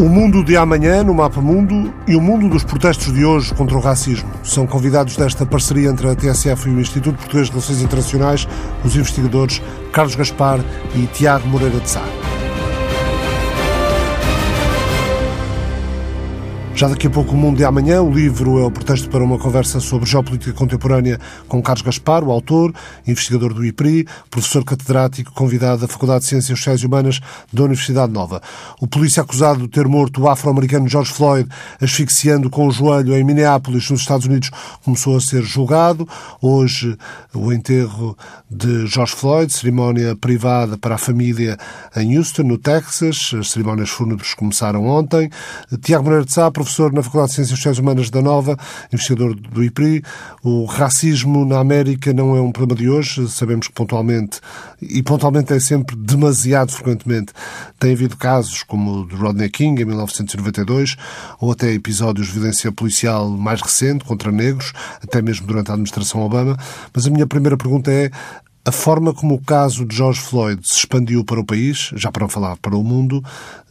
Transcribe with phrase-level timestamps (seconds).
[0.00, 3.76] O mundo de amanhã no Mapa Mundo e o mundo dos protestos de hoje contra
[3.76, 4.30] o racismo.
[4.42, 8.48] São convidados desta parceria entre a TSF e o Instituto Português de Relações Internacionais
[8.82, 9.60] os investigadores
[9.92, 10.60] Carlos Gaspar
[10.94, 12.19] e Tiago Moreira de Sá.
[16.80, 19.38] Já daqui a pouco o Mundo de Amanhã, o livro é o pretexto para uma
[19.38, 22.72] conversa sobre geopolítica contemporânea com Carlos Gaspar, o autor,
[23.06, 27.20] investigador do IPRI, professor catedrático, convidado da Faculdade de Ciências Sociais e Humanas
[27.52, 28.40] da Universidade Nova.
[28.80, 31.46] O polícia acusado de ter morto o afro-americano George Floyd,
[31.82, 34.50] asfixiando com o joelho em Minneapolis, nos Estados Unidos,
[34.82, 36.08] começou a ser julgado.
[36.40, 36.96] Hoje,
[37.34, 38.16] o enterro
[38.50, 41.58] de George Floyd, cerimónia privada para a família
[41.94, 43.32] em Houston, no Texas.
[43.38, 45.28] As cerimónias fúnebres começaram ontem.
[45.82, 48.56] Tiago Moreira de Sá, professor professor na Faculdade de Ciências Sociais Humanas da Nova,
[48.92, 50.02] investigador do IPRI.
[50.42, 53.28] O racismo na América não é um problema de hoje.
[53.28, 54.40] Sabemos que pontualmente,
[54.80, 57.32] e pontualmente é sempre demasiado frequentemente,
[57.78, 60.96] tem havido casos como o de Rodney King em 1992,
[61.40, 66.20] ou até episódios de violência policial mais recente contra negros, até mesmo durante a administração
[66.20, 66.56] Obama.
[66.94, 68.10] Mas a minha primeira pergunta é
[68.70, 72.22] a forma como o caso de George Floyd se expandiu para o país, já para
[72.22, 73.20] não falar para o mundo,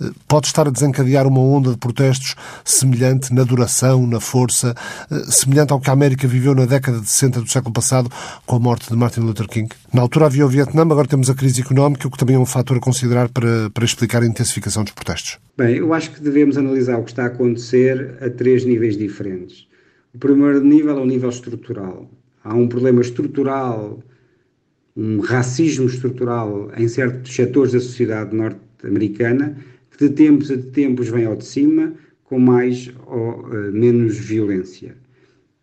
[0.02, 4.75] eh, pode estar a desencadear uma onda de protestos semelhante na duração, na força,
[5.09, 8.09] eh, semelhante ao que a América viveu na década de 60 do século passado
[8.45, 9.69] com a morte de Martin Luther King?
[9.94, 12.45] Na altura havia o Vietnã, agora temos a crise económica, o que também é um
[12.45, 15.38] fator a considerar para, para explicar a intensificação dos protestos.
[15.58, 19.66] Bem, eu acho que devemos analisar o que está a acontecer a três níveis diferentes.
[20.13, 22.11] O primeiro nível é o nível estrutural.
[22.44, 24.03] Há um problema estrutural
[25.00, 29.56] um racismo estrutural em certos setores da sociedade norte-americana
[29.89, 31.94] que de tempos a tempos vem ao de cima
[32.25, 34.97] com mais ou uh, menos violência.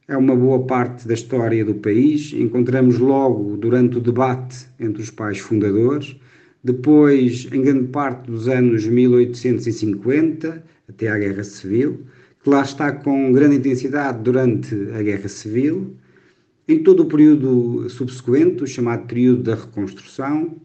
[0.08, 2.32] É uma boa parte da história do país.
[2.32, 6.16] Encontramos logo durante o debate entre os pais fundadores,
[6.64, 12.00] depois em grande parte dos anos 1850 até à Guerra Civil,
[12.42, 15.94] que lá está com grande intensidade durante a Guerra Civil
[16.68, 20.56] em todo o período subsequente, o chamado período da reconstrução,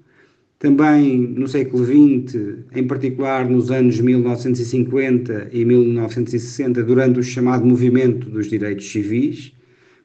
[0.57, 8.29] também no século XX, em particular nos anos 1950 e 1960, durante o chamado movimento
[8.29, 9.53] dos direitos civis,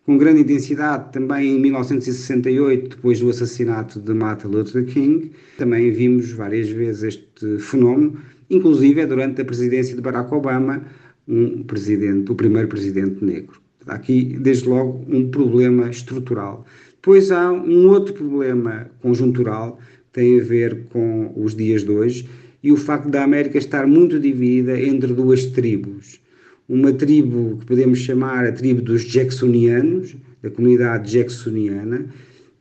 [0.06, 5.32] com grande intensidade também em 1968, depois do assassinato de Martin Luther King.
[5.58, 8.16] Também vimos várias vezes este fenómeno,
[8.48, 10.82] inclusive durante a presidência de Barack Obama,
[11.26, 13.65] um presidente, o primeiro presidente negro.
[13.86, 16.66] Há aqui, desde logo, um problema estrutural.
[16.94, 19.78] Depois há um outro problema conjuntural
[20.12, 22.28] que tem a ver com os dias de hoje
[22.62, 26.20] e o facto da América estar muito dividida entre duas tribos.
[26.68, 32.06] Uma tribo que podemos chamar a tribo dos Jacksonianos, da comunidade jacksoniana,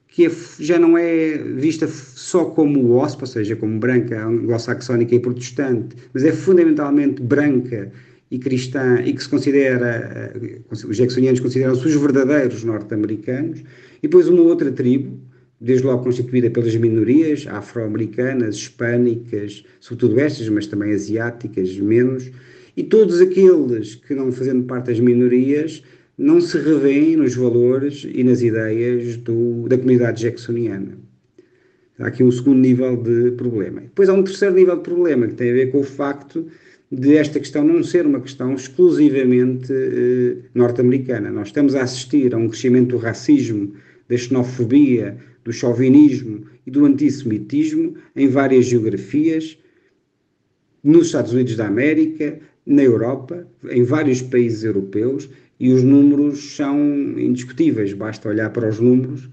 [0.08, 5.20] que é, já não é vista só como OSP, ou seja, como branca anglo-saxónica e
[5.20, 7.92] protestante, mas é fundamentalmente branca
[8.30, 14.28] e cristã e que se considera, eh, os jacksonianos consideram-se os verdadeiros norte-americanos, e depois
[14.28, 15.20] uma outra tribo,
[15.60, 22.30] desde logo constituída pelas minorias afro-americanas, hispânicas, sobretudo estas, mas também asiáticas, menos,
[22.76, 25.82] e todos aqueles que não fazendo parte das minorias
[26.18, 30.98] não se revêem nos valores e nas ideias do, da comunidade jacksoniana.
[32.00, 33.82] Há aqui um segundo nível de problema.
[33.82, 36.46] Depois há um terceiro nível de problema que tem a ver com o facto
[36.92, 41.32] de esta questão não ser uma questão exclusivamente eh, norte-americana.
[41.32, 43.74] Nós estamos a assistir a um crescimento do racismo,
[44.08, 49.58] da xenofobia, do chauvinismo e do antissemitismo em várias geografias,
[50.84, 55.28] nos Estados Unidos da América, na Europa, em vários países europeus,
[55.60, 56.78] e os números são
[57.18, 59.30] indiscutíveis, basta olhar para os números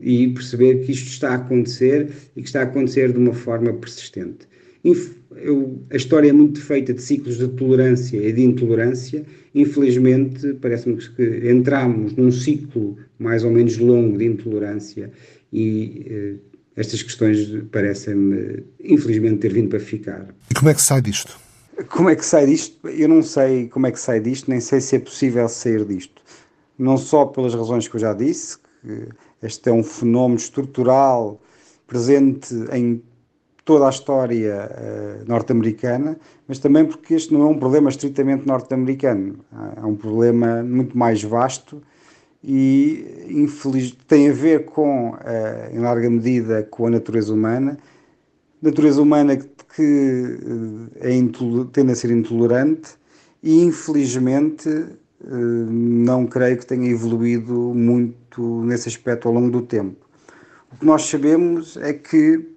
[0.00, 3.72] e perceber que isto está a acontecer e que está a acontecer de uma forma
[3.72, 4.48] persistente
[4.84, 9.24] eu, a história é muito feita de ciclos de tolerância e de intolerância.
[9.54, 15.10] Infelizmente, parece-me que entramos num ciclo mais ou menos longo de intolerância
[15.52, 16.34] e eh,
[16.76, 20.28] estas questões parecem-me, infelizmente, ter vindo para ficar.
[20.50, 21.38] E como é que sai disto?
[21.88, 22.88] Como é que sai disto?
[22.88, 26.22] Eu não sei como é que sai disto, nem sei se é possível sair disto.
[26.78, 29.08] Não só pelas razões que eu já disse, que
[29.42, 31.40] este é um fenómeno estrutural
[31.86, 33.02] presente em
[33.68, 36.18] toda a história uh, norte-americana,
[36.48, 39.40] mas também porque este não é um problema estritamente norte-americano,
[39.76, 41.82] é um problema muito mais vasto
[42.42, 45.16] e infeliz, tem a ver com, uh,
[45.70, 47.76] em larga medida, com a natureza humana,
[48.62, 51.10] natureza humana que, que uh, é
[51.70, 52.92] tende a ser intolerante
[53.42, 54.86] e infelizmente
[55.20, 60.06] não creio que tenha evoluído muito nesse aspecto ao longo do tempo.
[60.72, 62.56] O que nós sabemos é que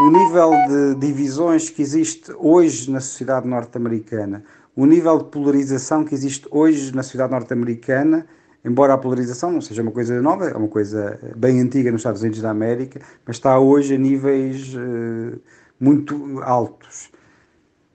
[0.00, 4.44] o nível de divisões que existe hoje na sociedade norte-americana,
[4.76, 8.24] o nível de polarização que existe hoje na sociedade norte-americana,
[8.64, 12.22] embora a polarização não seja uma coisa nova, é uma coisa bem antiga nos Estados
[12.22, 15.36] Unidos da América, mas está hoje a níveis uh,
[15.80, 17.10] muito altos.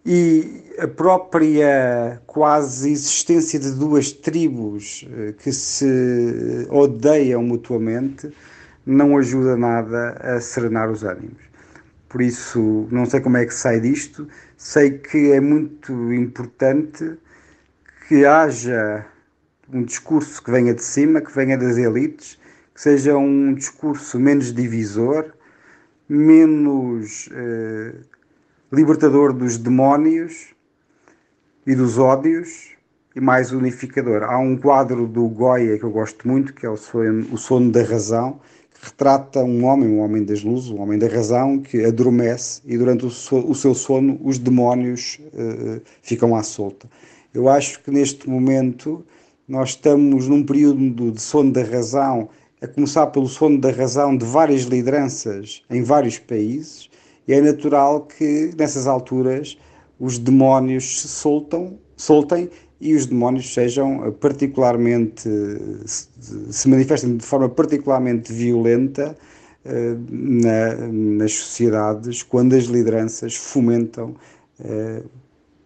[0.06, 8.30] E a própria quase existência de duas tribos uh, que se odeiam mutuamente
[8.86, 11.53] não ajuda nada a serenar os ânimos.
[12.14, 17.18] Por isso, não sei como é que sai disto, sei que é muito importante
[18.08, 19.04] que haja
[19.68, 22.38] um discurso que venha de cima, que venha das elites,
[22.72, 25.34] que seja um discurso menos divisor,
[26.08, 27.96] menos eh,
[28.72, 30.54] libertador dos demónios
[31.66, 32.76] e dos ódios
[33.16, 34.22] e mais unificador.
[34.22, 37.72] Há um quadro do Goya que eu gosto muito, que é o Sono, o sono
[37.72, 38.40] da Razão,
[38.84, 43.06] retrata um homem, um homem das luzes, um homem da razão, que adormece e durante
[43.06, 46.90] o, so, o seu sono os demónios uh, ficam à solta.
[47.34, 49.06] Eu acho que neste momento
[49.48, 52.28] nós estamos num período de sono da razão,
[52.62, 56.90] a começar pelo sono da razão de várias lideranças em vários países,
[57.26, 59.58] e é natural que nessas alturas
[59.98, 62.50] os demónios se soltam, soltem
[62.84, 65.30] e os demónios sejam particularmente
[65.86, 69.16] se manifestem de forma particularmente violenta
[69.66, 74.16] uh, na, nas sociedades quando as lideranças fomentam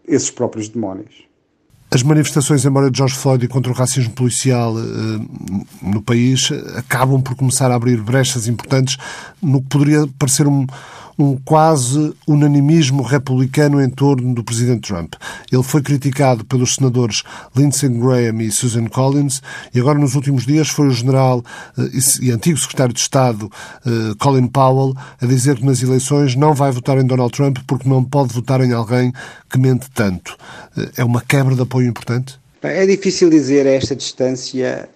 [0.06, 1.28] esses próprios demónios.
[1.90, 7.20] As manifestações em memória de George Floyd contra o racismo policial uh, no país acabam
[7.22, 8.98] por começar a abrir brechas importantes
[9.40, 10.66] no que poderia parecer um,
[11.18, 15.14] um quase unanimismo republicano em torno do presidente Trump.
[15.50, 17.24] Ele foi criticado pelos senadores
[17.56, 19.42] Lindsey Graham e Susan Collins
[19.74, 21.42] e agora nos últimos dias foi o general
[21.76, 21.82] eh,
[22.22, 23.50] e antigo secretário de Estado
[23.84, 27.88] eh, Colin Powell a dizer que nas eleições não vai votar em Donald Trump porque
[27.88, 29.12] não pode votar em alguém
[29.50, 30.36] que mente tanto.
[30.76, 32.38] Eh, é uma quebra de apoio importante?
[32.62, 34.88] É difícil dizer a esta distância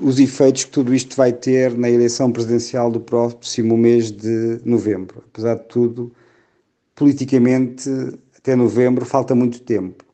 [0.00, 5.22] os efeitos que tudo isto vai ter na eleição presidencial do próximo mês de novembro.
[5.32, 6.12] Apesar de tudo,
[6.94, 7.90] politicamente,
[8.36, 10.04] até novembro falta muito tempo.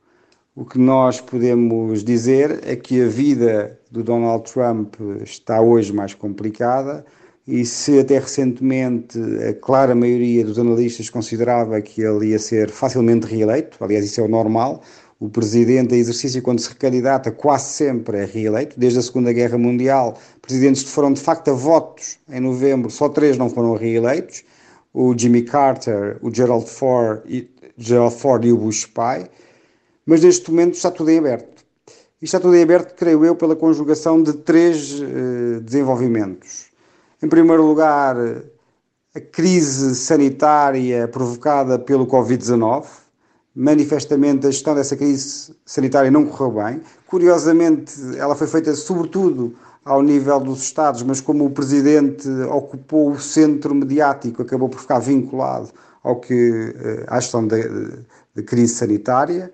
[0.55, 6.15] O que nós podemos dizer é que a vida do Donald Trump está hoje mais
[6.15, 7.05] complicada
[7.47, 9.19] e se até recentemente
[9.49, 14.25] a clara maioria dos analistas considerava que ele ia ser facilmente reeleito, aliás isso é
[14.25, 14.83] o normal,
[15.19, 18.79] o presidente em exercício, quando se recandidata, quase sempre é reeleito.
[18.79, 23.09] Desde a Segunda Guerra Mundial, presidentes que foram de facto a votos em novembro, só
[23.09, 24.45] três não foram reeleitos:
[24.93, 27.49] o Jimmy Carter, o Gerald Ford e,
[27.79, 29.27] Gerald Ford e o Bush pai.
[30.05, 31.65] Mas neste momento está tudo em aberto.
[32.21, 36.67] E está tudo em aberto, creio eu, pela conjugação de três uh, desenvolvimentos.
[37.23, 38.17] Em primeiro lugar,
[39.15, 43.06] a crise sanitária provocada pelo Covid-19
[43.57, 46.83] manifestamente a gestão dessa crise sanitária não correu bem.
[47.07, 53.19] Curiosamente, ela foi feita sobretudo ao nível dos Estados, mas como o Presidente ocupou o
[53.19, 55.71] centro mediático, acabou por ficar vinculado
[56.03, 57.57] ao que, eh, à gestão da
[58.45, 59.51] crise sanitária.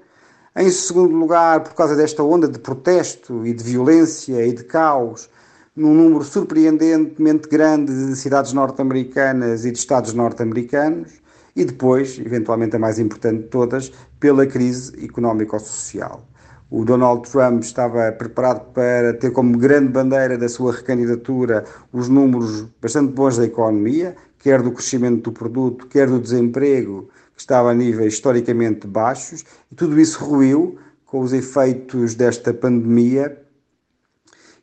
[0.57, 5.31] Em segundo lugar, por causa desta onda de protesto e de violência e de caos,
[5.77, 11.22] num número surpreendentemente grande de cidades norte-americanas e de Estados norte-americanos
[11.55, 16.27] e depois, eventualmente a mais importante de todas, pela crise económico-social.
[16.71, 22.63] O Donald Trump estava preparado para ter como grande bandeira da sua recandidatura os números
[22.81, 27.75] bastante bons da economia, quer do crescimento do produto, quer do desemprego, que estava a
[27.75, 33.39] níveis historicamente baixos, e tudo isso ruiu com os efeitos desta pandemia.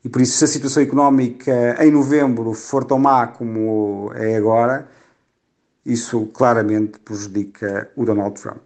[0.04, 4.90] E por isso, se a situação económica em novembro for tão má como é agora,
[5.86, 8.64] isso claramente prejudica o Donald Trump.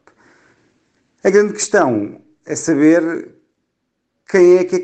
[1.24, 3.34] A grande questão é saber
[4.28, 4.80] quem é que é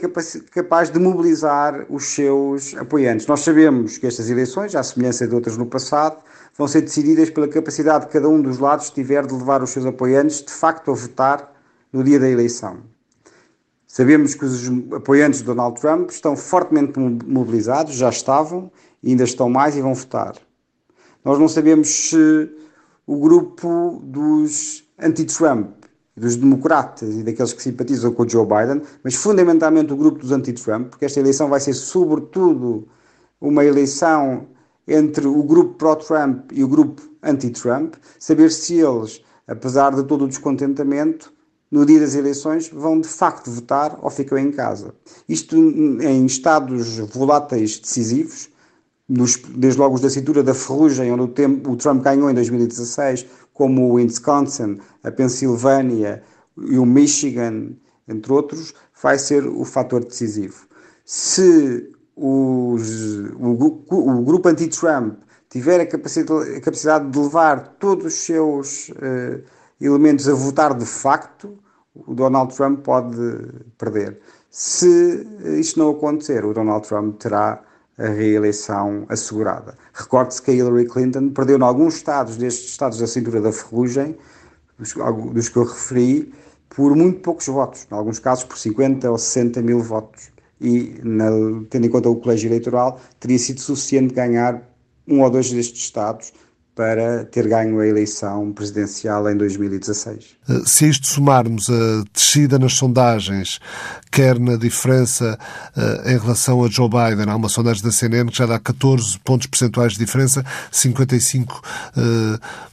[0.51, 3.25] capaz de mobilizar os seus apoiantes.
[3.25, 6.17] Nós sabemos que estas eleições, à semelhança de outras no passado,
[6.55, 9.85] vão ser decididas pela capacidade que cada um dos lados tiver de levar os seus
[9.85, 11.53] apoiantes de facto a votar
[11.91, 12.77] no dia da eleição.
[13.87, 18.71] Sabemos que os apoiantes de Donald Trump estão fortemente mobilizados, já estavam,
[19.03, 20.35] ainda estão mais e vão votar.
[21.23, 22.49] Nós não sabemos se
[23.05, 25.69] o grupo dos anti-Trump,
[26.15, 30.31] dos democratas e daqueles que simpatizam com o Joe Biden, mas fundamentalmente o grupo dos
[30.31, 32.87] anti-Trump, porque esta eleição vai ser sobretudo
[33.39, 34.47] uma eleição
[34.87, 40.27] entre o grupo pró-Trump e o grupo anti-Trump, saber se eles, apesar de todo o
[40.27, 41.31] descontentamento,
[41.71, 44.93] no dia das eleições vão de facto votar ou ficam em casa.
[45.27, 48.49] Isto em estados voláteis decisivos,
[49.09, 52.33] nos, desde logo os da cintura da ferrugem, onde o, tempo, o Trump ganhou em
[52.33, 56.21] 2016, como o Wisconsin, a Pensilvânia
[56.57, 57.71] e o Michigan,
[58.07, 60.67] entre outros, vai ser o fator decisivo.
[61.03, 68.13] Se os, o, o, grupo anti-Trump tiver a capacidade, a capacidade, de levar todos os
[68.13, 69.41] seus uh,
[69.81, 71.57] elementos a votar de facto,
[71.95, 73.17] o Donald Trump pode
[73.77, 74.19] perder.
[74.51, 75.27] Se
[75.59, 77.63] isto não acontecer, o Donald Trump terá
[77.99, 79.77] a reeleição assegurada.
[79.93, 84.17] Recorde-se que a Hillary Clinton perdeu em alguns estados, destes estados da cintura da ferrugem,
[84.77, 84.93] dos,
[85.49, 86.33] que eu referi,
[86.69, 90.31] por muito poucos votos, em alguns casos por 50 ou 60 mil votos.
[90.61, 91.25] E, na,
[91.69, 94.61] tendo em conta o colégio eleitoral, teria sido suficiente ganhar
[95.07, 96.31] um ou dois destes estados
[96.79, 100.37] para ter ganho a eleição presidencial em 2016.
[100.47, 103.59] Eh, se isto somarmos a descida nas sondagens,
[104.09, 105.37] quer na diferença
[105.75, 109.19] uh, em relação a Joe Biden, há uma sondagem da CNN que já dá 14
[109.19, 111.61] pontos percentuais de diferença, 55
[111.97, 112.69] uh,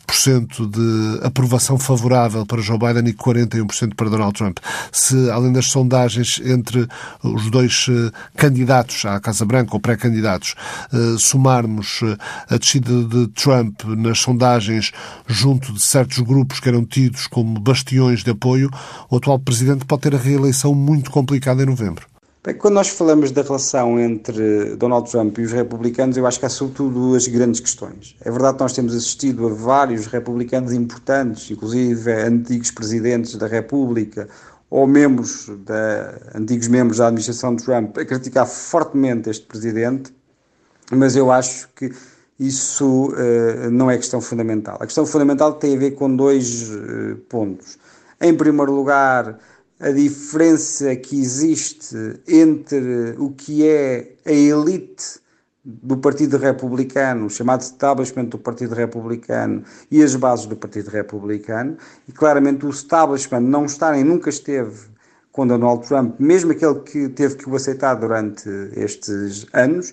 [0.71, 4.59] de aprovação favorável para Joe Biden e 41% para Donald Trump.
[4.93, 6.87] Se, além das sondagens entre
[7.25, 7.87] os dois
[8.37, 10.55] candidatos à Casa Branca ou pré-candidatos,
[11.19, 12.03] somarmos
[12.49, 14.93] a descida de Trump nas sondagens
[15.27, 18.71] junto de certos grupos que eram tidos como bastiões de apoio,
[19.11, 22.07] o atual presidente pode ter a reeleição muito complicada em novembro.
[22.59, 26.49] Quando nós falamos da relação entre Donald Trump e os republicanos, eu acho que há
[26.49, 28.15] sobretudo duas grandes questões.
[28.21, 34.29] É verdade que nós temos assistido a vários republicanos importantes, inclusive antigos presidentes da República
[34.71, 40.15] ou membros da, antigos membros da administração de Trump, a criticar fortemente este presidente,
[40.93, 41.93] mas eu acho que
[42.39, 44.77] isso uh, não é questão fundamental.
[44.81, 47.79] A questão fundamental tem a ver com dois uh, pontos.
[48.21, 49.39] Em primeiro lugar,
[49.79, 55.21] a diferença que existe entre o que é a elite
[55.65, 61.77] do Partido Republicano, chamado establishment do Partido Republicano, e as bases do Partido Republicano,
[62.09, 64.87] e claramente o establishment não está nem nunca esteve
[65.33, 69.93] com Donald Trump, mesmo aquele que teve que o aceitar durante estes anos.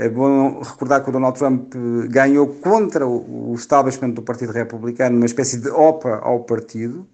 [0.00, 1.74] É bom recordar que o Donald Trump
[2.08, 7.06] ganhou contra o establishment do Partido Republicano, uma espécie de OPA ao partido,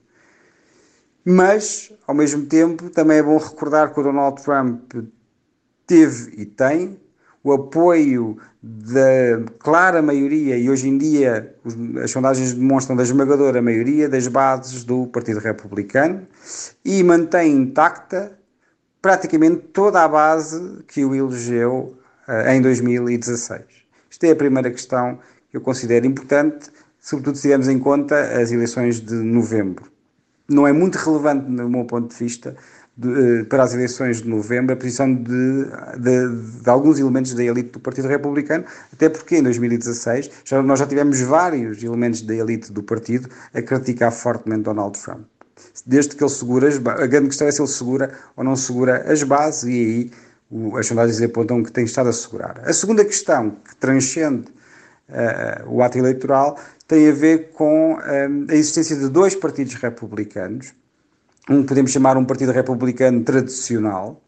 [1.25, 4.93] mas, ao mesmo tempo, também é bom recordar que o Donald Trump
[5.85, 6.97] teve e tem
[7.43, 11.57] o apoio da clara maioria, e hoje em dia
[12.05, 16.25] as sondagens demonstram da esmagadora maioria das bases do Partido Republicano,
[16.85, 18.39] e mantém intacta
[19.03, 21.99] praticamente toda a base que o elegeu
[22.49, 23.63] em 2016.
[24.11, 25.19] Esta é a primeira questão
[25.51, 29.97] que eu considero importante, sobretudo se tivermos em conta as eleições de novembro
[30.49, 32.57] não é muito relevante, no meu ponto de vista,
[32.97, 35.65] de, eh, para as eleições de novembro, a posição de,
[35.99, 40.79] de, de, alguns elementos da elite do Partido Republicano, até porque em 2016 já, nós
[40.79, 45.27] já tivemos vários elementos da elite do partido a criticar fortemente Donald Trump.
[45.85, 48.57] Desde que ele segura as bases, a grande questão é se ele segura ou não
[48.57, 50.11] segura as bases, e aí
[50.79, 52.61] as sondagens apontam que tem estado a segurar.
[52.65, 54.49] A segunda questão que transcende
[55.09, 60.73] uh, o ato eleitoral tem a ver com um, a existência de dois partidos republicanos.
[61.49, 64.21] Um podemos chamar um partido republicano tradicional,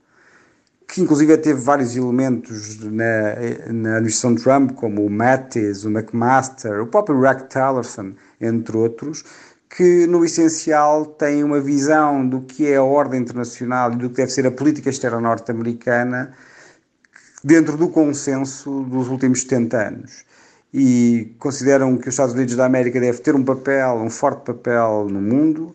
[0.87, 6.87] que inclusive teve vários elementos na, na administração Trump, como o Mattis, o McMaster, o
[6.87, 9.25] próprio Rex Tillerson, entre outros,
[9.69, 14.17] que no essencial têm uma visão do que é a ordem internacional e do que
[14.17, 16.35] deve ser a política externa norte-americana
[17.45, 20.25] dentro do consenso dos últimos 70 anos.
[20.73, 25.07] E consideram que os Estados Unidos da América deve ter um papel, um forte papel
[25.09, 25.75] no mundo,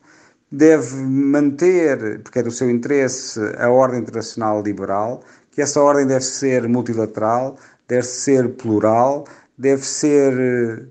[0.52, 6.26] deve manter, porque é do seu interesse, a ordem internacional liberal, que essa ordem deve
[6.26, 7.58] ser multilateral,
[7.88, 9.26] deve ser plural,
[9.58, 10.84] deve ser eh,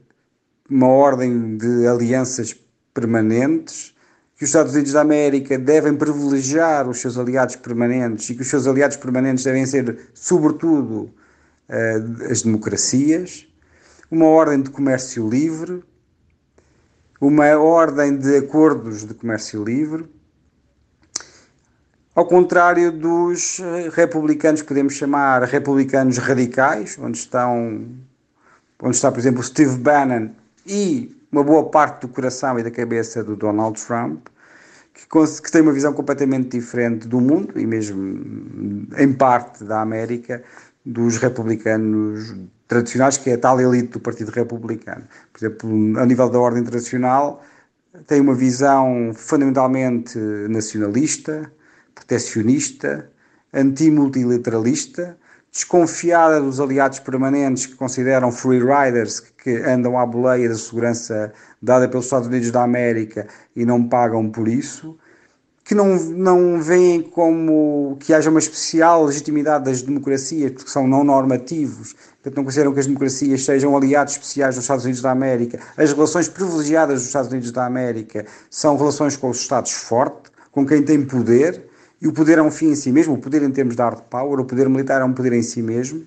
[0.68, 2.52] uma ordem de alianças
[2.92, 3.94] permanentes,
[4.37, 8.49] que os Estados Unidos da América devem privilegiar os seus aliados permanentes e que os
[8.49, 11.11] seus aliados permanentes devem ser, sobretudo,
[11.68, 13.46] eh, as democracias
[14.12, 15.82] uma ordem de comércio livre,
[17.18, 20.04] uma ordem de acordos de comércio livre,
[22.14, 23.58] ao contrário dos
[23.94, 27.88] republicanos, podemos chamar republicanos radicais, onde estão,
[28.82, 30.28] onde está, por exemplo, Steve Bannon
[30.66, 34.26] e uma boa parte do coração e da cabeça do Donald Trump,
[34.92, 40.44] que, tem uma visão completamente diferente do mundo e mesmo em parte da América
[40.84, 42.34] dos republicanos
[42.68, 45.04] tradicionais, que é a tal elite do Partido Republicano.
[45.32, 47.42] Por exemplo, a nível da ordem internacional,
[48.06, 51.50] tem uma visão fundamentalmente nacionalista,
[51.94, 53.10] proteccionista,
[53.52, 55.16] antimultilateralista,
[55.52, 61.30] desconfiada dos aliados permanentes que consideram free riders, que andam à boleia da segurança
[61.61, 64.97] dada pelos Estados Unidos da América e não pagam por isso,
[65.62, 71.04] que não, não veem como que haja uma especial legitimidade das democracias, porque são não
[71.04, 75.61] normativos, portanto não consideram que as democracias sejam aliados especiais dos Estados Unidos da América.
[75.76, 80.66] As relações privilegiadas dos Estados Unidos da América são relações com os Estados fortes, com
[80.66, 81.62] quem tem poder,
[82.02, 84.00] e o poder é um fim em si mesmo, o poder em termos de hard
[84.11, 86.04] power, o poder militar é um poder em si mesmo,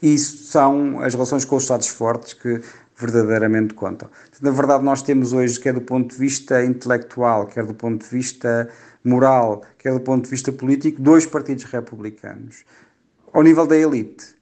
[0.00, 2.62] e isso são as relações com os Estados fortes que
[2.96, 4.08] verdadeiramente contam.
[4.40, 8.10] Na verdade, nós temos hoje, quer do ponto de vista intelectual, quer do ponto de
[8.10, 8.70] vista
[9.04, 12.64] moral, quer do ponto de vista político, dois partidos republicanos.
[13.30, 14.34] Ao nível da elite,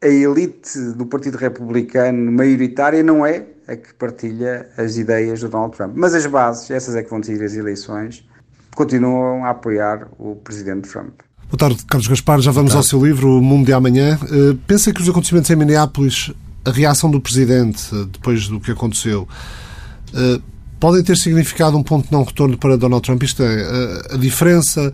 [0.00, 5.76] a elite do Partido Republicano maioritária não é a que partilha as ideias do Donald
[5.76, 5.94] Trump.
[5.96, 8.24] Mas as bases, essas é que vão decidir as eleições,
[8.74, 11.20] continuam a apoiar o presidente Trump.
[11.52, 12.40] Boa tarde, Carlos Gaspar.
[12.40, 14.18] Já vamos ao seu livro, O Mundo de Amanhã.
[14.22, 16.32] Uh, pensa que os acontecimentos em Minneapolis,
[16.64, 19.28] a reação do presidente uh, depois do que aconteceu,
[20.14, 20.42] uh,
[20.80, 23.22] podem ter significado um ponto de não retorno para Donald Trump?
[23.22, 24.92] Isto é, a diferença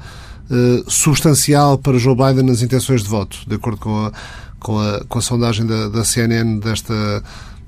[0.87, 4.13] substancial para Joe Biden nas intenções de voto, de acordo com a,
[4.59, 7.23] com a, com a sondagem da, da CNN desta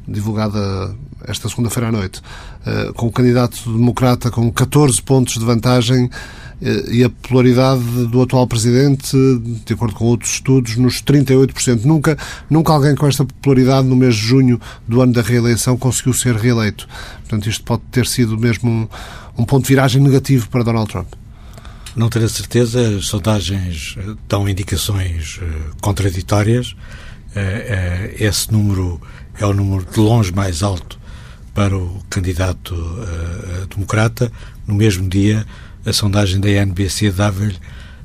[0.06, 0.94] divulgada
[1.26, 2.22] esta segunda-feira à noite,
[2.66, 6.10] eh, com o candidato democrata com 14 pontos de vantagem
[6.62, 9.16] eh, e a polaridade do atual presidente,
[9.64, 11.84] de acordo com outros estudos, nos 38%.
[11.84, 12.16] Nunca,
[12.48, 16.34] nunca alguém com esta popularidade no mês de junho do ano da reeleição conseguiu ser
[16.36, 16.88] reeleito.
[17.20, 18.88] Portanto, isto pode ter sido mesmo um,
[19.38, 21.08] um ponto de viragem negativo para Donald Trump.
[21.96, 25.40] Não tenho a certeza, as sondagens eh, dão indicações
[25.80, 26.74] contraditórias.
[28.18, 29.00] Esse número
[29.42, 30.98] é o número de longe mais alto
[31.54, 34.30] para o candidato uh, democrata.
[34.66, 35.46] No mesmo dia,
[35.84, 37.56] a sondagem da NBC dava-lhe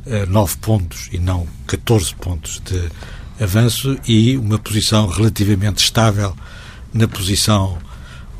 [0.06, 2.90] uh, 9 pontos e não 14 pontos de
[3.44, 6.36] avanço e uma posição relativamente estável
[6.94, 7.78] na posição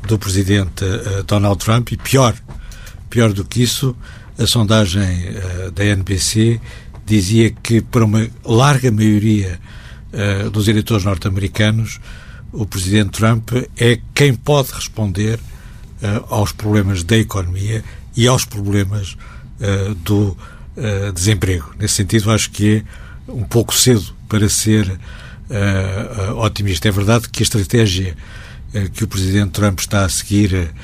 [0.06, 2.34] do presidente uh, Donald Trump e pior,
[3.10, 3.94] pior do que isso,
[4.38, 6.60] a sondagem uh, da NBC
[7.04, 9.58] dizia que para uma larga maioria
[10.12, 12.00] uh, dos eleitores norte-americanos
[12.56, 17.84] o presidente Trump é quem pode responder uh, aos problemas da economia
[18.16, 19.16] e aos problemas
[19.60, 20.36] uh, do
[20.76, 21.74] uh, desemprego.
[21.78, 22.82] Nesse sentido, acho que
[23.28, 24.98] é um pouco cedo para ser
[26.38, 26.88] otimista.
[26.88, 28.16] É verdade que a estratégia
[28.92, 30.74] que o presidente Trump está a seguir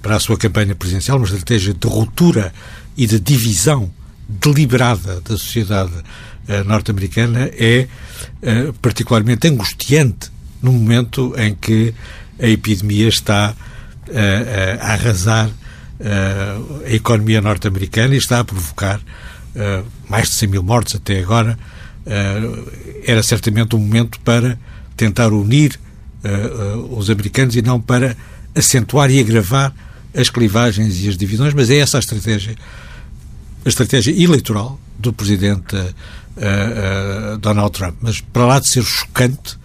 [0.00, 2.54] para a sua campanha presidencial, uma estratégia de ruptura
[2.96, 3.92] e de divisão
[4.26, 5.92] deliberada da sociedade
[6.64, 7.86] norte-americana, é
[8.80, 10.30] particularmente angustiante
[10.62, 11.94] no momento em que
[12.38, 13.54] a epidemia está
[14.08, 19.00] uh, a arrasar uh, a economia norte-americana e está a provocar
[20.08, 21.58] mais de 100 mil mortes até agora.
[23.04, 24.56] era certamente um momento para
[24.96, 25.76] tentar unir
[26.88, 28.16] os americanos e não para
[28.54, 29.74] acentuar e agravar
[30.14, 32.54] as clivagens e as divisões, mas é essa a estratégia,
[33.64, 35.76] a estratégia eleitoral do presidente
[37.40, 37.96] Donald Trump.
[38.00, 39.58] Mas para lá de ser chocante,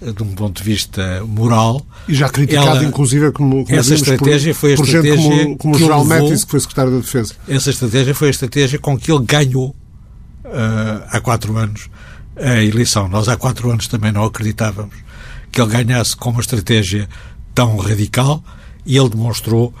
[0.00, 1.84] de um ponto de vista moral.
[2.08, 5.74] E já criticado, ela, inclusive, como, como essa estratégia por, foi a estratégia como, como
[5.74, 7.34] o general Mattis, que foi secretário da Defesa.
[7.48, 9.68] Essa estratégia foi a estratégia com que ele ganhou
[10.44, 11.88] uh, há quatro anos
[12.36, 13.08] a eleição.
[13.08, 14.94] Nós há quatro anos também não acreditávamos
[15.50, 17.08] que ele ganhasse com uma estratégia
[17.54, 18.42] tão radical
[18.84, 19.72] e ele demonstrou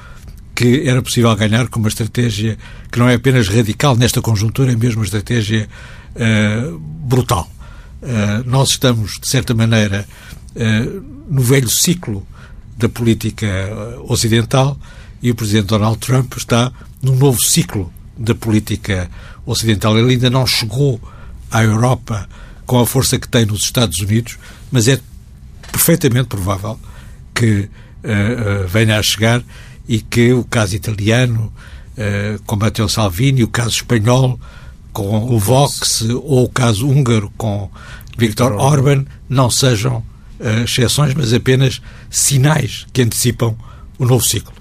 [0.54, 2.56] que era possível ganhar com uma estratégia
[2.90, 5.68] que não é apenas radical nesta conjuntura, é mesmo uma estratégia
[6.14, 7.50] uh, brutal.
[8.04, 10.06] Eh, nós estamos, de certa maneira,
[10.54, 12.26] uh, no velho ciclo
[12.76, 14.78] da política eh, ocidental
[15.22, 19.10] e o presidente Donald Trump está no novo ciclo da política
[19.46, 19.98] ocidental.
[19.98, 21.00] Ele ainda não chegou
[21.50, 22.28] à Europa
[22.66, 24.36] com a força que tem nos Estados Unidos,
[24.70, 25.00] mas é
[25.72, 26.78] perfeitamente provável
[27.34, 29.42] que uh, uh, venha a chegar
[29.88, 31.50] e que o caso italiano,
[31.96, 34.38] uh, com Matteo Salvini, o caso espanhol,
[34.94, 37.68] com o Vox ou o caso húngaro com
[38.16, 43.54] Viktor Orban não sejam uh, exceções, mas apenas sinais que antecipam
[43.98, 44.54] o novo ciclo.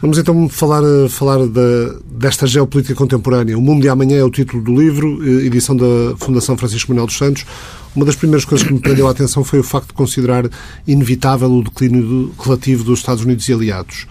[0.00, 3.56] Vamos então falar, eh, falar da, desta geopolítica contemporânea.
[3.56, 7.06] O Mundo de Amanhã é o título do livro, eh, edição da Fundação Francisco Manuel
[7.06, 7.46] dos Santos.
[7.94, 10.50] Uma das primeiras coisas que me prendeu a atenção foi o facto de considerar
[10.88, 14.08] inevitável o declínio relativo dos Estados Unidos e aliados.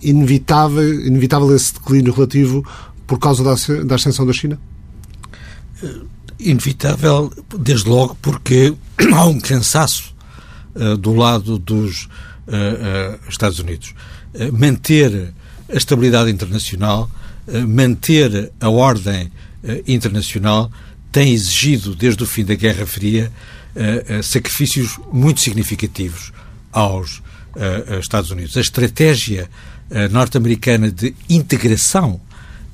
[0.00, 2.64] Inevitável, inevitável esse declínio relativo
[3.08, 4.60] por causa da, da ascensão da China?
[6.38, 8.74] Inevitável, desde logo, porque
[9.12, 10.14] há um cansaço
[10.76, 13.94] uh, do lado dos uh, uh, Estados Unidos.
[14.52, 15.32] manter
[15.68, 17.10] a estabilidade internacional,
[17.66, 19.32] manter a ordem
[19.86, 20.70] internacional
[21.10, 23.32] tem exigido, desde o fim da Guerra Fria,
[24.22, 26.32] sacrifícios muito significativos
[26.70, 27.22] aos
[28.00, 28.56] Estados Unidos.
[28.56, 29.48] A estratégia
[30.10, 32.20] norte-americana de integração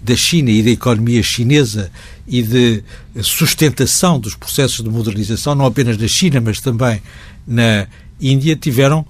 [0.04, 1.90] da China e da economia chinesa
[2.28, 2.84] e de
[3.22, 7.00] sustentação dos processos de modernização, não apenas na China, mas também
[7.46, 7.86] na
[8.20, 9.04] Índia, tiveram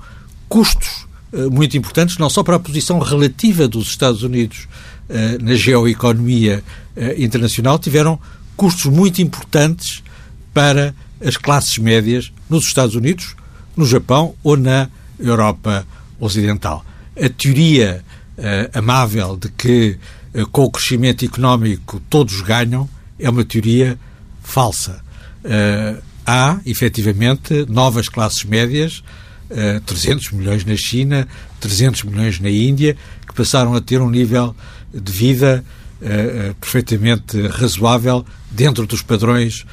[0.49, 1.07] custos
[1.51, 4.69] muito importantes, não só para a posição relativa dos Estados Unidos
[5.43, 6.63] na geoeconomia
[7.19, 8.19] internacional, tiveram
[8.57, 10.03] custos muito importantes
[10.53, 13.35] para as classes médias nos Estados Unidos,
[13.77, 15.85] no Japão ou na Europa
[16.21, 16.85] Ocidental.
[17.21, 18.05] A teoria
[18.73, 19.99] amável de que
[20.51, 23.99] com o crescimento económico todos ganham é uma teoria
[24.43, 25.03] falsa.
[25.45, 29.03] Uh, há, efetivamente, novas classes médias,
[29.87, 31.29] 300 milhões na China,
[31.61, 34.57] 300 milhões na Índia, que passaram a ter um nível
[34.93, 35.65] de vida
[36.61, 39.65] perfeitamente razoável dentro dos padrões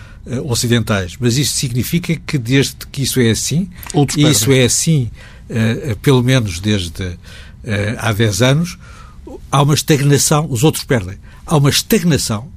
[0.44, 1.16] ocidentais.
[1.20, 3.70] Mas isso significa que desde que isso é assim,
[4.18, 5.10] e isso é assim
[6.02, 7.18] pelo menos desde
[7.98, 8.78] há 10 anos,
[9.52, 11.18] há uma estagnação, os outros perdem.
[11.46, 12.50] Há uma estagnação,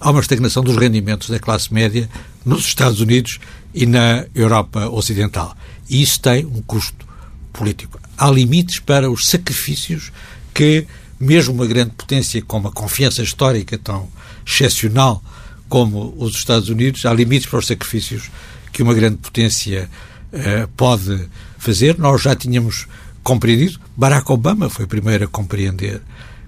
[0.00, 2.08] há uma estagnação dos rendimentos da classe média
[2.44, 3.38] nos Estados Unidos
[3.72, 5.56] e na Europa Ocidental.
[5.88, 7.06] E isso tem um custo
[7.52, 8.00] político.
[8.18, 10.10] Há limites para os sacrifícios
[10.52, 10.86] que
[11.18, 14.08] mesmo uma grande potência com uma confiança histórica tão
[14.46, 15.22] excepcional
[15.68, 18.30] como os Estados Unidos, há limites para os sacrifícios
[18.72, 19.88] que uma grande potência
[20.32, 21.96] uh, pode fazer.
[21.98, 22.88] Nós já tínhamos
[23.22, 26.00] compreendido, Barack Obama foi o primeiro a compreender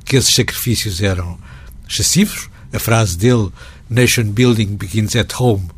[0.05, 1.39] que esses sacrifícios eram
[1.89, 2.49] excessivos.
[2.73, 3.51] A frase dele,
[3.89, 5.69] Nation Building begins at home,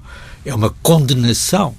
[0.45, 1.75] é uma condenação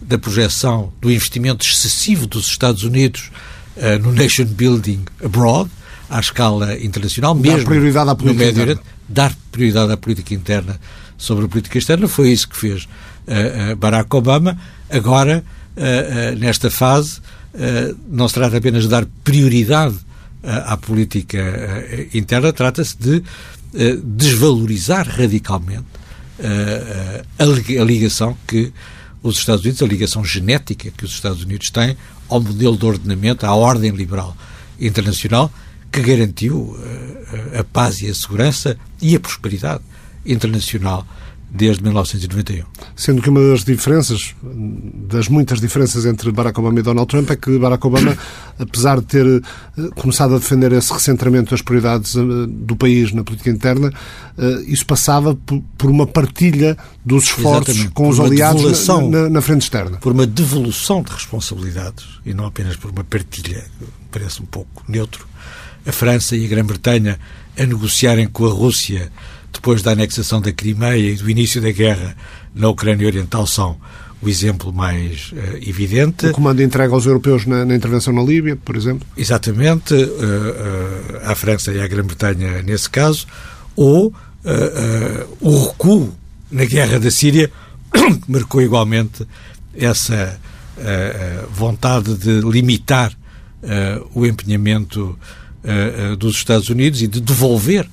[0.00, 3.30] da projeção do investimento excessivo dos Estados Unidos
[3.76, 5.70] uh, no nation building abroad,
[6.08, 10.34] à escala internacional, mesmo dar prioridade à política no Médio Oriente, dar prioridade à política
[10.34, 10.80] interna
[11.16, 12.08] sobre a política externa.
[12.08, 14.58] Foi isso que fez uh, uh, Barack Obama.
[14.90, 15.44] Agora,
[16.38, 17.20] nesta fase,
[18.08, 19.96] não se trata apenas de dar prioridade
[20.42, 21.38] à política
[22.14, 23.22] interna, trata-se de
[24.02, 25.86] desvalorizar radicalmente
[27.38, 28.72] a ligação que
[29.22, 31.96] os Estados Unidos, a ligação genética que os Estados Unidos têm
[32.28, 34.36] ao modelo de ordenamento, à ordem liberal
[34.80, 35.50] internacional,
[35.90, 36.78] que garantiu
[37.58, 39.82] a paz e a segurança e a prosperidade
[40.24, 41.06] internacional
[41.50, 42.64] desde 1991.
[42.94, 47.36] Sendo que uma das diferenças, das muitas diferenças entre Barack Obama e Donald Trump, é
[47.36, 48.16] que Barack Obama,
[48.58, 49.42] apesar de ter eh,
[49.96, 53.90] começado a defender esse recentramento das prioridades eh, do país na política interna,
[54.36, 55.36] eh, isso passava
[55.78, 57.94] por uma partilha dos esforços Exatamente.
[57.94, 59.96] com os aliados na, na, na, frente externa.
[59.98, 63.64] Por uma devolução de responsabilidades e não apenas por uma partilha,
[64.10, 65.26] parece um pouco neutro.
[65.86, 67.18] A França e a Grã-Bretanha
[67.56, 69.10] a negociarem com a Rússia
[69.52, 72.16] depois da anexação da Crimeia e do início da guerra
[72.54, 73.76] na Ucrânia Oriental são
[74.20, 76.26] o exemplo mais uh, evidente.
[76.26, 79.06] O comando entregue aos europeus na, na, intervenção na Líbia, por exemplo?
[79.16, 83.26] Exatamente, uh, uh, à França e à Grã-Bretanha nesse caso,
[83.76, 84.12] ou
[85.40, 86.14] o recuo
[86.50, 87.50] na guerra da Síria,
[87.92, 89.26] que marcou igualmente
[89.74, 90.40] essa
[91.50, 93.12] vontade de limitar
[94.14, 95.18] o empenhamento
[96.18, 97.86] dos Estados Unidos e de devolver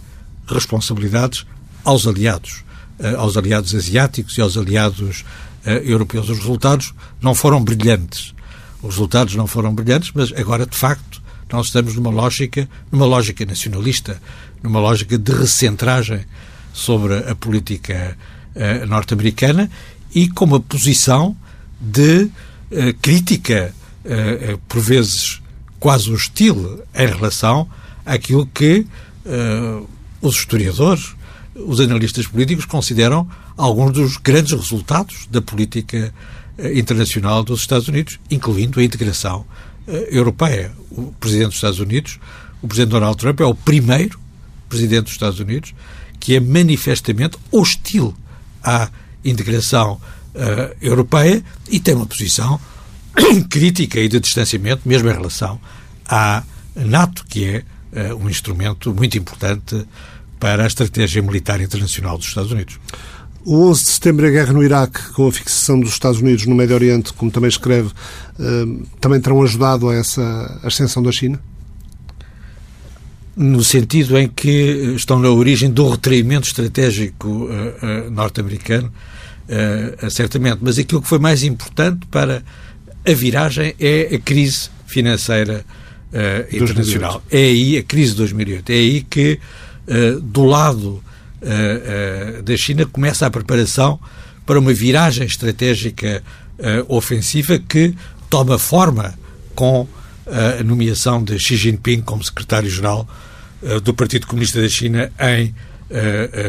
[0.48, 1.46] responsabilidades
[1.84, 2.64] aos aliados,
[3.00, 5.24] eh, aos aliados asiáticos e aos aliados
[5.66, 6.30] eh, europeus.
[6.30, 8.34] Os resultados não foram brilhantes.
[8.82, 13.46] Os resultados não foram brilhantes, mas agora, de facto, nós estamos numa lógica, numa lógica
[13.46, 14.20] nacionalista,
[14.62, 16.26] numa lógica de recentragem
[16.74, 18.18] sobre a política
[18.56, 19.70] uh, norte-americana
[20.14, 21.36] e com uma posição
[21.80, 22.30] de
[23.02, 23.74] crítica,
[24.68, 25.40] por vezes
[25.80, 27.70] quase hostil, em relação
[28.06, 28.88] àquilo que
[30.28, 31.16] os historiadores,
[31.56, 36.14] os analistas políticos consideram alguns dos grandes resultados da política
[36.58, 39.46] eh, internacional dos Estados Unidos, incluindo a integração
[39.88, 40.72] eh, europeia.
[40.92, 42.20] O presidente dos Estados Unidos,
[42.62, 44.20] o presidente Donald Trump, é o primeiro
[44.68, 45.74] presidente dos Estados Unidos
[46.26, 48.16] que é manifestamente hostil
[48.64, 48.90] à
[49.24, 49.94] integração
[50.34, 52.60] uh, europeia e tem uma posição
[53.48, 55.60] crítica e de distanciamento, mesmo em relação
[56.04, 56.42] à
[56.76, 57.64] NATO, que é
[58.12, 59.86] uh, um instrumento muito importante
[60.40, 62.80] para a estratégia militar internacional dos Estados Unidos.
[63.46, 66.56] O 11 de setembro, a guerra no Iraque, com a fixação dos Estados Unidos no
[66.56, 71.40] Médio Oriente, como também escreve, uh, também terão ajudado a essa ascensão da China?
[73.38, 78.92] No sentido em que estão na origem do retraimento estratégico uh, uh, norte-americano,
[80.10, 80.58] certamente.
[80.60, 82.42] Mas aquilo que foi mais importante para
[83.08, 85.64] a viragem é a crise financeira
[86.52, 87.22] internacional.
[87.30, 88.72] É aí a crise de 2008.
[88.72, 89.40] É aí que,
[89.88, 91.04] uh, do lado
[92.44, 94.00] da China, começa a preparação
[94.48, 96.24] para uma viragem estratégica
[96.88, 97.94] ofensiva que
[98.32, 99.14] toma forma
[99.54, 99.88] com
[100.26, 103.08] a nomeação de Xi Jinping como secretário-geral
[103.84, 105.54] do Partido Comunista da China em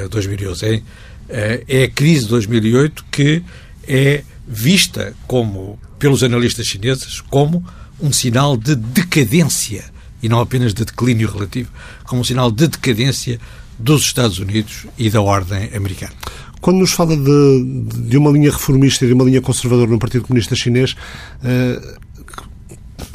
[0.08, 0.82] 2011.
[1.28, 3.42] É a crise de 2008 que
[3.86, 7.62] é vista como, pelos analistas chineses, como
[8.00, 9.84] um sinal de decadência
[10.26, 11.70] e não apenas de declínio relativo,
[12.04, 13.38] como um sinal de decadência
[13.78, 16.12] dos Estados Unidos e da ordem americana.
[16.60, 20.24] Quando nos fala de, de uma linha reformista e de uma linha conservadora no Partido
[20.24, 20.96] Comunista Chinês,
[21.44, 21.80] eh,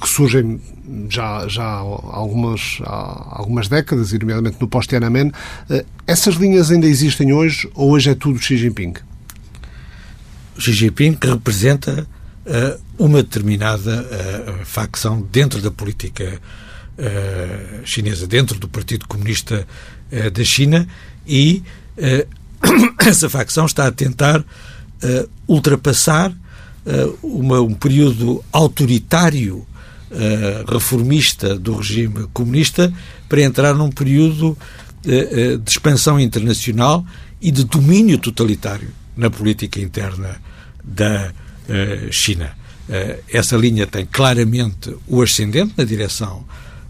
[0.02, 0.62] que surgem
[1.10, 5.34] já, já há algumas, há algumas décadas, nomeadamente no pós-Tiananmen,
[5.69, 8.93] eh, essas linhas ainda existem hoje ou hoje é tudo Xi Jinping?
[10.58, 12.08] Xi Jinping representa
[12.45, 14.06] uh, uma determinada
[14.63, 16.39] facção dentro da política
[16.97, 19.67] uh, chinesa, dentro do Partido Comunista
[20.34, 20.86] da China,
[21.25, 21.63] e
[22.99, 24.43] essa facção está a tentar
[25.47, 26.34] ultrapassar
[27.23, 29.65] uma, um período autoritário
[30.67, 32.93] reformista do regime comunista
[33.30, 34.58] para entrar num período
[35.01, 37.06] de expansão internacional
[37.41, 40.39] e de domínio totalitário na política interna
[40.84, 41.32] da
[41.67, 42.56] uh, China.
[42.88, 46.45] Uh, essa linha tem claramente o ascendente na direção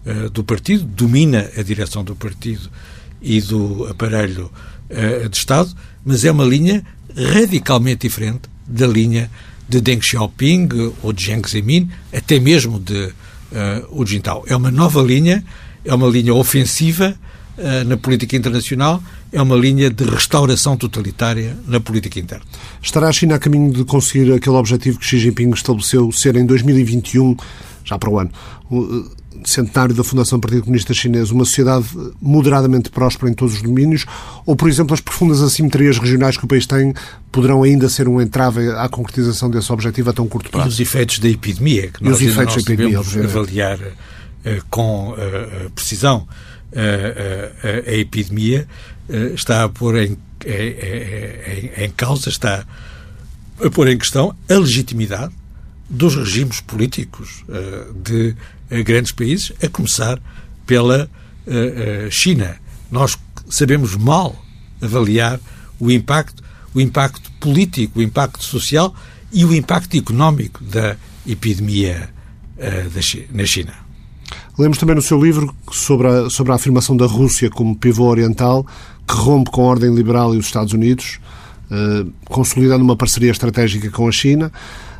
[0.05, 2.69] uh, do partido, domina a direção do partido
[3.21, 4.51] e do aparelho
[5.29, 6.83] de Estado, mas é uma linha
[7.15, 9.31] radicalmente diferente da linha
[9.69, 10.67] de Deng Xiaoping
[11.01, 13.13] ou de Jiang Zemin, até mesmo de
[13.93, 14.43] uh, Jintao.
[14.47, 15.41] É uma nova linha,
[15.85, 17.15] é uma linha ofensiva
[17.57, 22.43] uh, na política internacional é uma linha de restauração totalitária na política interna.
[22.81, 26.45] Estará a China a caminho de conseguir aquele objetivo que Xi Jinping estabeleceu ser em
[26.45, 27.37] 2021,
[27.85, 28.31] já para o ano,
[29.45, 31.85] centenário da Fundação do Partido Comunista Chinês, uma sociedade
[32.21, 34.05] moderadamente próspera em todos os domínios,
[34.45, 36.93] ou, por exemplo, as profundas assimetrias regionais que o país tem
[37.31, 40.67] poderão ainda ser um entrave à concretização desse objetivo a tão curto prazo?
[40.67, 43.91] E os efeitos da epidemia, que nós, os efeitos da epidemia, avaliar uh,
[44.69, 46.27] com uh, precisão
[46.73, 48.67] uh, a epidemia,
[49.09, 52.63] eh, está a pôr em, em, em causa, está
[53.63, 55.33] a pôr em questão a legitimidade
[55.91, 58.35] dos regimes políticos eh, de
[58.69, 60.19] eh, grandes países, a começar
[60.65, 61.09] pela
[62.11, 62.55] China.
[62.89, 63.17] Nós
[63.49, 64.39] sabemos mal
[64.79, 65.39] avaliar
[65.79, 66.41] o impacto,
[66.73, 68.95] o impacto político, o impacto social
[69.33, 70.95] e o impacto económico da
[71.27, 72.09] epidemia
[73.33, 73.73] na China.
[74.57, 78.65] Lemos também no seu livro sobre a, sobre a afirmação da Rússia como pivô oriental,
[79.07, 81.19] que rompe com a ordem liberal e os Estados Unidos,
[81.71, 84.90] eh, consolidando uma parceria estratégica com a China eh,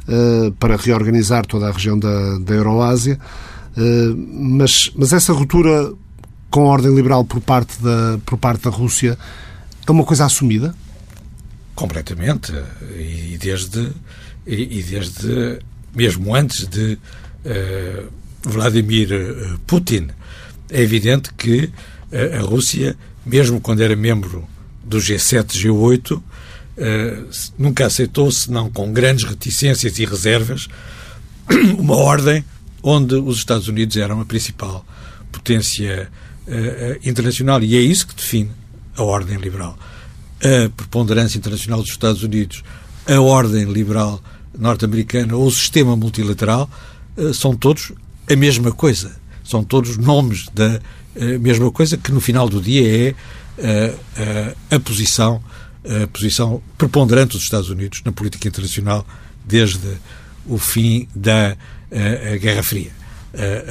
[0.60, 3.19] para reorganizar toda a região da, da Euroásia.
[3.78, 5.93] Eh, mas, mas essa ruptura
[6.50, 9.17] com a ordem liberal por parte da, por parte da Rússia
[9.88, 10.76] é uma coisa assumida?
[11.76, 12.54] Completamente.
[12.97, 13.91] E desde,
[14.45, 15.60] e desde
[15.95, 16.93] mesmo antes de
[17.45, 18.10] uh,
[18.43, 19.10] Vladimir
[19.65, 20.10] Putin,
[20.69, 21.71] é evidente que
[22.38, 24.47] a Rússia mesmo quando era membro
[24.84, 26.24] do G7, G8, uh,
[27.57, 30.67] nunca aceitou, senão com grandes reticências e reservas,
[31.77, 32.43] uma ordem
[32.84, 34.86] onde os Estados Unidos eram a principal
[35.31, 36.10] potência
[36.47, 37.62] uh, internacional.
[37.62, 38.51] E é isso que define
[38.95, 39.77] a ordem liberal.
[40.39, 42.63] A preponderância internacional dos Estados Unidos,
[43.07, 44.21] a ordem liberal
[44.57, 46.69] norte-americana ou o sistema multilateral
[47.34, 47.91] são todos
[48.29, 49.15] a mesma coisa.
[49.43, 50.79] São todos nomes da
[51.39, 53.13] mesma coisa que no final do dia
[53.60, 53.95] é
[54.71, 55.41] a, a posição
[55.85, 59.05] a posição preponderante dos Estados Unidos na política internacional
[59.45, 59.97] desde
[60.45, 61.55] o fim da
[61.91, 62.91] a, a Guerra Fria.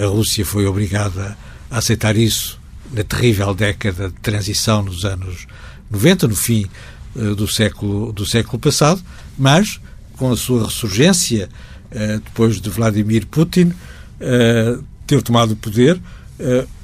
[0.03, 1.37] A, Rússia foi obrigada
[1.71, 2.59] a aceitar isso
[2.93, 5.47] na terrível década de transição nos anos
[5.91, 6.67] 90, no fim
[7.15, 9.03] do século do século passado,
[9.39, 9.81] mas
[10.17, 11.49] com a sua ressurgência
[12.25, 13.73] depois de Vladimir Putin
[15.07, 16.01] ter tomado o poder,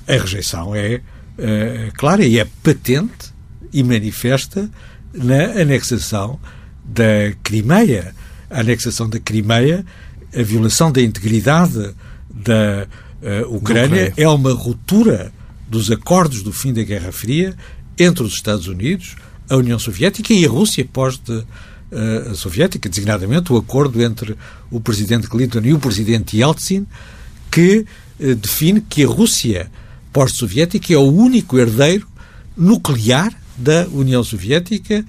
[0.07, 1.01] a rejeição é
[1.39, 3.35] uh, clara e é patente
[3.73, 4.71] e manifesta
[5.17, 6.39] na anexação
[6.85, 8.15] da Crimeia.
[8.49, 9.85] A anexação da Crimeia,
[10.35, 11.95] a violação da integridade
[12.31, 12.87] da
[13.23, 15.33] uh, Ucrânia é uma ruptura
[15.69, 17.57] dos acordos do fim da Guerra Fria
[17.99, 19.17] entre os Estados Unidos,
[19.49, 24.37] a União Soviética e a Rússia pós-soviética, uh, designadamente o acordo entre
[24.71, 26.87] o presidente Clinton e o presidente Yeltsin,
[27.51, 27.87] que
[28.21, 29.71] uh, define que a Rússia
[30.13, 32.07] pós-soviética é o único herdeiro
[32.57, 35.05] nuclear da União Soviética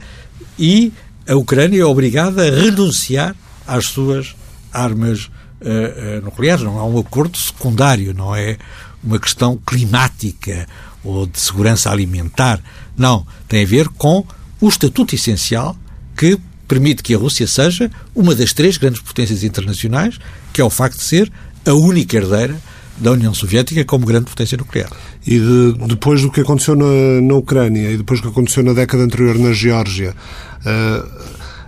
[0.58, 0.92] e
[1.28, 4.36] a Ucrânia é obrigada a renunciar às suas
[4.72, 6.64] armas uh, uh, nucleares.
[6.64, 8.58] Não há um acordo secundário, não é
[9.04, 10.68] uma questão climática
[11.04, 12.62] ou de segurança alimentar.
[12.98, 14.26] Não, tem a ver com
[14.60, 15.76] o estatuto essencial
[16.16, 20.20] que permite que a Rússia seja uma das três grandes potências internacionais,
[20.52, 21.32] que é o facto de ser
[21.66, 22.56] a única herdeira
[22.98, 24.90] da União Soviética como grande potência nuclear.
[25.26, 28.74] E de, depois do que aconteceu na, na, Ucrânia e depois do que aconteceu na
[28.74, 30.16] década anterior na Geórgia,
[30.62, 31.10] uh,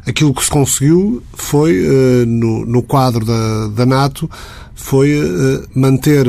[0.08, 4.30] aquilo que se conseguiu foi, uh, no, no, quadro da, da NATO,
[4.74, 6.26] foi uh, manter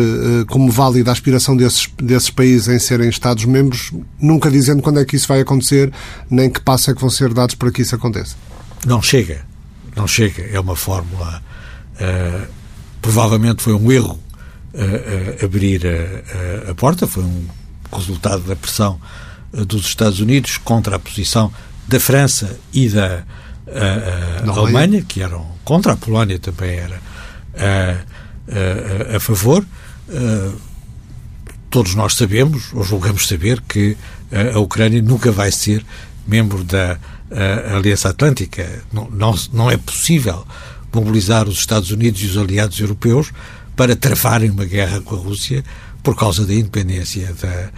[0.48, 5.16] como válida a aspiração desses, desses países em serem Estados-membros, nunca dizendo quando é que
[5.16, 5.92] isso vai acontecer,
[6.28, 8.36] nem que passos é que vão ser dados para que isso aconteça.
[8.84, 9.46] Não chega.
[9.96, 10.42] Não chega.
[10.42, 11.42] É uma fórmula.
[13.00, 14.18] provavelmente foi um erro
[14.74, 17.46] a, a abrir a, a, porta, foi um
[17.92, 19.00] resultado da pressão
[19.52, 21.52] eh, dos Estados Unidos contra a posição
[21.88, 23.24] da França e da
[24.46, 27.00] Alemanha, que eram contra a Polónia também era
[29.16, 29.64] a, favor.
[30.08, 30.50] Eh,
[31.68, 33.96] todos nós sabemos, ou julgamos saber, que
[34.54, 35.84] a Ucrânia nunca vai ser
[36.26, 36.98] membro da
[37.76, 38.82] Aliança Atlântica.
[38.92, 40.44] Não, não, não é possível
[40.92, 43.32] mobilizar os Estados Unidos e os aliados europeus
[43.80, 45.64] para travarem uma guerra com a Rússia
[46.02, 47.70] por causa da independência da,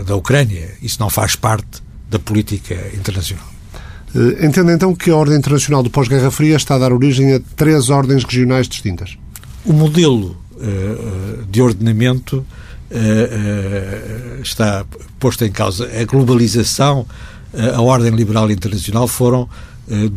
[0.00, 0.70] uh, da Ucrânia.
[0.80, 3.44] Isso não faz parte da política internacional.
[4.14, 7.40] Uh, entende então que a ordem internacional do pós-Guerra Fria está a dar origem a
[7.56, 9.18] três ordens regionais distintas?
[9.64, 10.36] O modelo
[11.48, 12.46] de ordenamento
[14.44, 14.84] está
[15.18, 15.90] posto em causa.
[16.00, 17.04] A globalização,
[17.74, 19.48] a ordem liberal internacional foram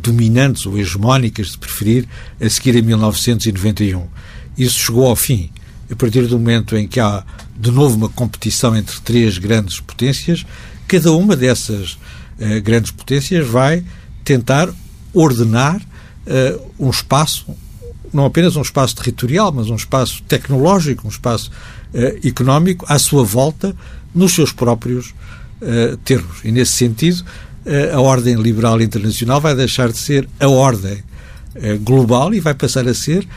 [0.03, 2.07] dominantes ou hegemónicas, se preferir,
[2.39, 4.05] a seguir em 1991
[4.57, 5.49] isso chegou ao fim.
[5.91, 7.23] A partir do momento em que há
[7.55, 10.45] de novo uma competição entre três grandes potências,
[10.87, 13.83] cada uma dessas uh, grandes potências vai
[14.23, 14.69] tentar
[15.13, 17.45] ordenar uh, um espaço,
[18.13, 21.51] não apenas um espaço territorial, mas um espaço tecnológico, um espaço
[21.93, 23.75] uh, económico à sua volta,
[24.13, 25.13] nos seus próprios
[26.03, 26.43] termos.
[26.43, 27.23] E nesse sentido,
[27.91, 31.01] a ordem liberal internacional vai deixar de ser a ordem
[31.81, 33.27] global e vai passar a ser eh,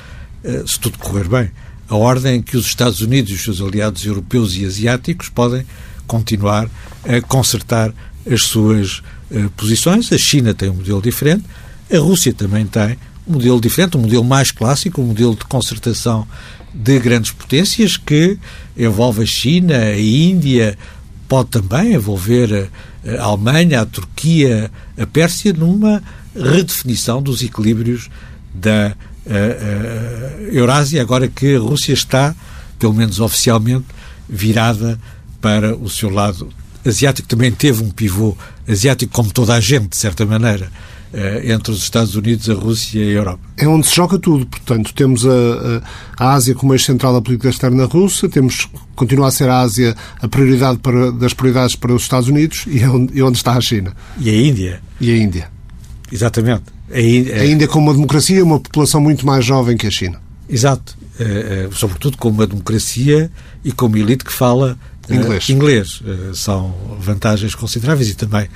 [0.67, 1.51] se tudo correr bem,
[1.89, 5.65] a ordem em que os Estados Unidos e os seus aliados europeus e asiáticos podem
[6.07, 6.69] continuar
[7.05, 7.93] a consertar
[8.31, 10.13] as suas uh, posições.
[10.13, 11.45] A China tem um modelo diferente,
[11.93, 12.97] a Rússia também tem
[13.27, 16.27] um modelo diferente, um modelo mais clássico, um modelo de concertação
[16.75, 18.39] de grandes potências que
[18.77, 20.77] envolve a China, a Índia,
[21.29, 22.71] pode também envolver
[23.05, 26.03] a, a Alemanha, a Turquia, a Pérsia, numa
[26.35, 28.11] redefinição dos equilíbrios
[28.53, 28.95] da
[30.53, 32.35] Eurásia, agora que a Rússia está,
[32.79, 33.87] pelo menos oficialmente,
[34.29, 34.99] virada
[35.41, 36.49] para o seu lado
[36.85, 37.29] asiático.
[37.29, 38.37] Também teve um pivô
[38.69, 40.71] asiático, como toda a gente, de certa maneira,
[41.13, 43.41] uh, entre os Estados Unidos, a Rússia e a Europa.
[43.57, 45.83] É onde se joga tudo, portanto, temos a,
[46.19, 49.97] a, Ásia como eixo central da política externa russa, temos, continua a ser a Ásia
[50.21, 53.53] a prioridade para, das prioridades para os Estados Unidos e é onde, e onde está
[53.53, 53.95] a China.
[54.19, 54.81] E a Índia.
[55.01, 55.51] E a Índia.
[56.11, 56.76] Exatamente.
[56.93, 60.21] A Índia, a Índia com uma democracia uma população muito mais jovem que a China.
[60.49, 60.97] Exato.
[61.19, 63.31] Uh, uh, sobretudo com uma democracia
[63.65, 65.49] e com uma elite que fala uh, inglês.
[65.49, 66.03] inglês.
[66.35, 68.49] são vantagens consideráveis e também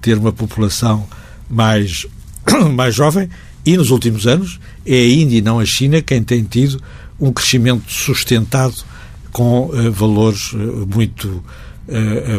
[0.00, 1.06] ter uma população
[1.48, 2.06] mais,
[2.74, 3.28] mais jovem.
[3.64, 6.82] E nos últimos anos é a Índia e não a China quem tem tido
[7.20, 8.74] um crescimento sustentado
[9.32, 10.52] com valores
[10.94, 11.44] muito,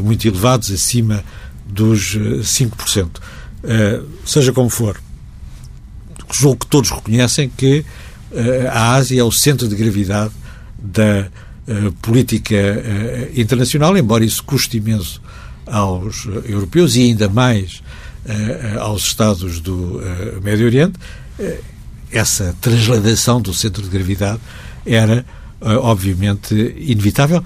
[0.02, 1.24] muito elevados, acima
[1.68, 3.10] dos 5%.
[4.26, 5.00] seja como for,
[6.32, 7.80] julgo que todos reconhecem que
[8.32, 10.32] uh, a Ásia é o centro de gravidade
[10.78, 11.28] da
[11.68, 15.22] uh, política uh, internacional, embora isso custe imenso
[15.66, 17.84] aos europeus e ainda mais
[18.80, 20.02] aos Estados do
[20.44, 21.00] Médio Oriente.
[22.12, 24.40] essa transladação do centro de gravidade
[24.84, 25.24] era,
[25.62, 27.44] obviamente, inevitável.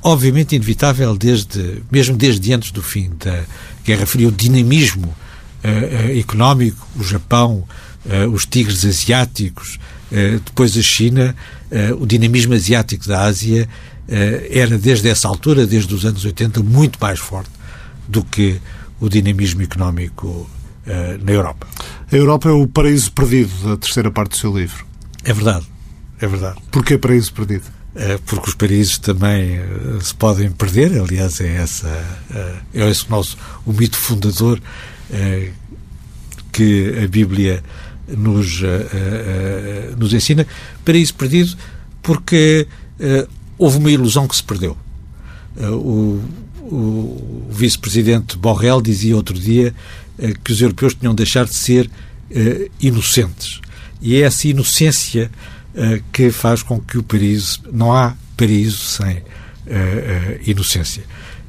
[0.00, 3.42] Obviamente inevitável desde, mesmo desde antes do fim da
[3.84, 5.12] Guerra Fria, o dinamismo
[6.16, 7.64] económico, o Japão,
[8.06, 9.78] uh, os tigres asiáticos,
[10.10, 11.34] uh, depois a China,
[11.70, 13.68] uh, o dinamismo asiático da Ásia
[14.48, 17.50] era desde essa altura, desde os anos 80, muito mais forte
[18.06, 18.60] do que
[19.00, 20.48] o dinamismo económico
[21.24, 21.66] na Europa.
[22.12, 24.86] A Europa é o paraíso perdido da terceira parte do seu livro.
[25.24, 25.66] É verdade,
[26.20, 26.56] é verdade.
[26.70, 27.64] Porquê paraíso perdido?
[28.26, 29.58] porque os paraísos também
[30.00, 31.88] se podem perder, aliás é essa
[32.72, 34.60] é esse o nosso o mito fundador
[36.52, 37.62] que a Bíblia
[38.08, 40.46] nos, uh, uh, nos ensina.
[40.84, 41.56] Paraíso perdido
[42.02, 42.66] porque
[43.58, 44.76] houve uma ilusão que se perdeu.
[45.58, 46.22] o,
[46.62, 49.74] o vice-presidente Borrell dizia outro dia
[50.44, 51.90] que os europeus tinham de deixar de ser
[52.80, 53.60] inocentes.
[54.00, 55.30] E é essa inocência
[56.12, 59.22] que faz com que o Paris não há paraíso sem
[60.46, 61.02] inocência.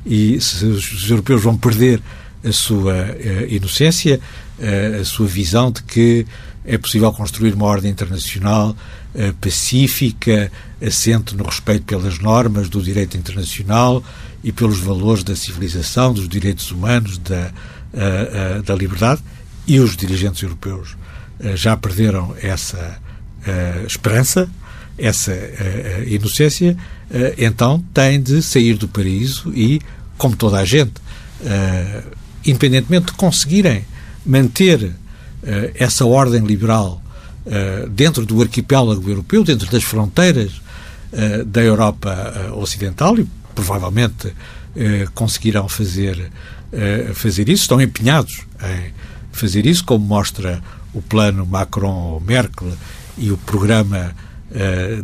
[0.05, 2.01] E se os europeus vão perder
[2.43, 3.15] a sua
[3.47, 4.19] inocência,
[4.59, 6.25] a sua visão de que
[6.67, 8.75] é possível construir uma ordem internacional
[9.15, 10.51] uh, pacífica,
[10.85, 14.03] assente no respeito pelas normas do direito internacional
[14.43, 17.51] e pelos valores da civilização, dos direitos humanos, da,
[17.93, 19.23] uh, da liberdade.
[19.65, 20.95] E os dirigentes europeus
[21.55, 22.97] já perderam essa
[23.85, 24.49] esperança,
[24.97, 25.33] essa
[26.07, 26.77] inocência,
[27.37, 29.81] então têm de sair do paraíso e,
[30.17, 30.93] como toda a gente,
[32.45, 33.83] independentemente de conseguirem
[34.27, 34.93] manter
[35.43, 37.01] eh, essa ordem liberal
[37.45, 40.61] eh, dentro do arquipélago europeu, dentro das fronteiras
[41.13, 44.33] eh, da Europa Ocidental e provavelmente
[45.15, 46.31] conseguirão fazer,
[47.15, 48.93] fazer isso, estão empenhados em
[49.31, 50.61] fazer isso, como mostra
[50.93, 52.71] o plano Macron-Merkel
[53.17, 54.13] e o programa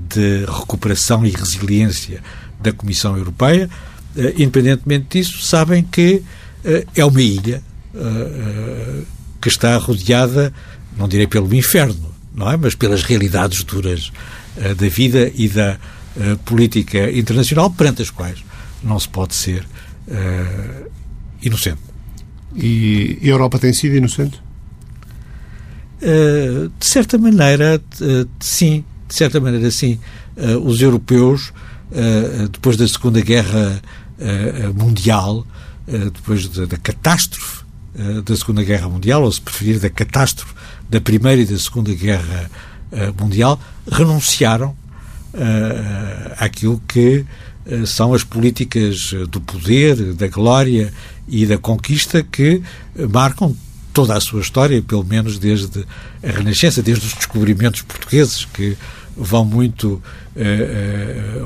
[0.08, 2.22] de recuperação e resiliência
[2.62, 3.68] da Comissão Europeia,
[4.38, 6.22] independentemente disso, sabem que
[6.96, 7.64] é uma ilha
[9.41, 10.54] que está rodeada,
[10.98, 12.58] não direi pelo inferno, não é?
[12.58, 14.12] Mas pelas realidades duras
[14.58, 15.78] uh, da vida e da
[16.16, 18.44] uh, política internacional, perante as quais
[18.84, 19.66] não se pode ser
[21.41, 21.80] inocente.
[22.54, 24.41] E a Europa tem sido inocente?
[26.02, 27.82] de certa maneira,
[28.41, 28.84] sim.
[29.08, 29.98] De certa maneira, sim.
[30.66, 31.54] os europeus,
[32.52, 33.82] depois da Segunda Guerra
[34.78, 35.48] Mundial,
[35.88, 37.62] depois da, da catástrofe
[37.96, 40.54] eh, da Segunda Guerra Mundial, ou se preferir, da catástrofe
[40.89, 42.50] da Primeira e da Segunda Guerra
[42.91, 43.60] uh, Mundial,
[43.91, 47.26] renunciaram uh, àquilo que
[47.66, 50.94] uh, são as políticas do poder, da glória
[51.28, 52.62] e da conquista que
[53.12, 53.56] marcam
[53.91, 55.86] toda a sua história, pelo menos desde
[56.24, 58.76] a Renascença, desde os descobrimentos portugueses que
[59.16, 60.02] vão muito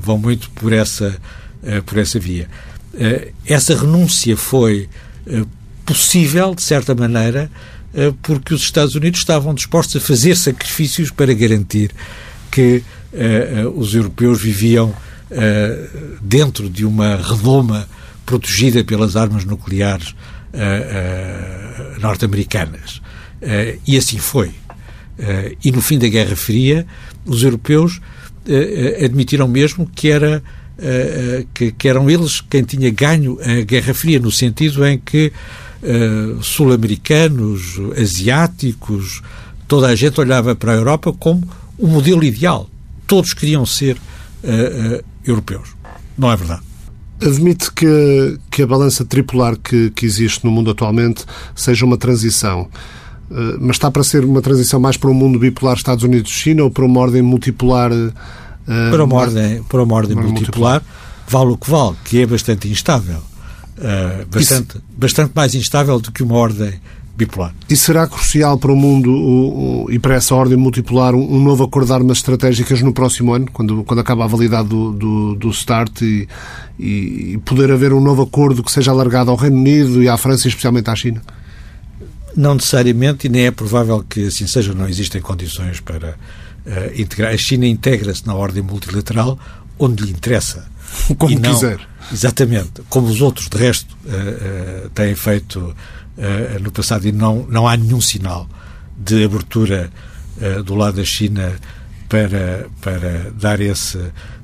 [0.02, 1.16] vão muito por essa
[1.86, 2.50] por essa via.
[3.46, 4.90] essa renúncia foi
[5.88, 7.50] possível, de certa maneira,
[7.94, 11.92] eh, porque os Estados Unidos estavam dispostos a fazer sacrifícios para garantir
[12.52, 12.84] que
[13.14, 14.94] uh, os europeus viviam
[16.22, 17.88] dentro de uma redoma
[18.26, 20.16] protegida pelas armas nucleares
[22.00, 23.02] norte-americanas.
[23.86, 24.52] e assim foi.
[25.62, 26.88] e no fim da Guerra Fria,
[27.26, 28.00] os europeus
[29.04, 30.42] admitiram mesmo que era
[31.54, 35.34] que, que, eram eles quem tinha ganho a Guerra Fria, no sentido em que
[35.84, 39.22] uh, sul-americanos, asiáticos,
[39.68, 41.48] toda a gente olhava para a Europa como
[41.78, 42.70] o modelo ideal.
[43.06, 45.70] Todos queriam ser uh, uh, europeus.
[46.18, 46.62] Não é verdade.
[47.22, 51.26] Admite que, que a balança tripular que, que existe no mundo atualmente
[51.56, 52.70] seja uma transição.
[53.60, 56.86] mas está para ser uma transição mais para um mundo bipolar Estados Unidos-China ou para
[56.86, 57.90] uma ordem multipolar?
[58.92, 60.84] para uma ordem, para uma ordem multipolar, multipolar,
[61.28, 63.24] vale o que vale, que é bastante instável.
[63.78, 64.84] Uh, bastante, Isso...
[64.98, 66.74] bastante mais instável do que uma ordem
[67.18, 67.54] bipolar.
[67.68, 71.44] E será crucial para o mundo o, o, e para essa ordem multipolar um, um,
[71.44, 75.36] novo acordo de armas estratégicas no próximo ano, quando, quando acaba a validade do, do,
[75.36, 76.28] do START e,
[76.80, 80.16] e, e, poder haver um novo acordo que seja alargado ao Reino Unido e à
[80.16, 81.22] França e especialmente à China?
[82.36, 84.76] Não necessariamente e nem é provável que assim seja.
[84.76, 87.34] Não existem condições para uh, integrar.
[87.34, 89.40] A China integra-se na ordem multilateral
[89.80, 90.68] onde lhe interessa.
[91.18, 91.80] Como não, quiser
[92.12, 92.82] Exatamente.
[92.90, 97.68] Como os outros, de resto, uh, uh, têm feito uh, no passado e não, não
[97.68, 98.48] há nenhum sinal
[98.98, 99.92] de abertura
[100.66, 101.56] do lado da China
[102.08, 104.00] para, para dar, esse,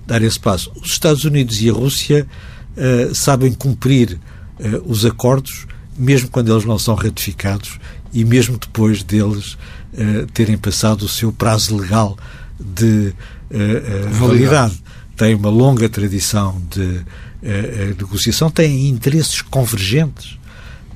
[0.08, 0.72] dar esse passo.
[0.76, 2.28] Os Estados Unidos e a Rússia
[3.14, 4.20] sabem cumprir
[4.86, 7.80] os acordos, mesmo quando eles não são ratificados
[8.12, 9.56] e mesmo depois deles
[10.34, 12.18] terem passado o seu prazo legal
[12.60, 13.14] de
[14.12, 14.82] validade.
[15.16, 17.02] Tem uma longa tradição de
[17.44, 20.38] a negociação têm interesses convergentes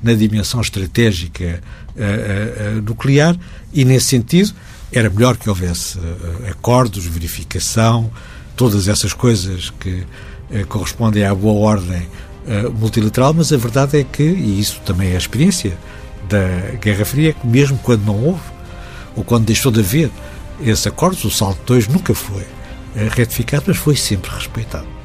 [0.02, 1.60] na dimensão estratégica
[2.84, 3.36] nuclear
[3.72, 4.52] e, nesse sentido,
[4.92, 5.98] era melhor que houvesse
[6.50, 8.10] acordos, verificação,
[8.56, 10.04] todas essas coisas que
[10.68, 12.08] correspondem à boa ordem
[12.78, 15.76] multilateral, mas a verdade é que, e isso também é a experiência
[16.28, 18.40] da Guerra Fria, que mesmo quando não houve,
[19.14, 20.10] ou quando deixou de haver
[20.62, 22.46] esses acordos, o salto 2 nunca foi
[23.14, 24.97] retificado, mas foi sempre respeitado.